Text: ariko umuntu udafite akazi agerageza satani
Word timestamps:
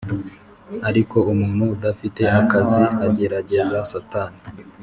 ariko 0.89 1.17
umuntu 1.33 1.63
udafite 1.75 2.21
akazi 2.39 2.83
agerageza 3.05 3.77
satani 3.91 4.39